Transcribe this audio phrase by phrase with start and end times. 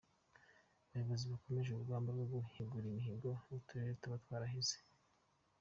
[0.91, 4.77] Abayobozi bakomeje urugamba rwo guhigura imihigo uturere tuba twarahize.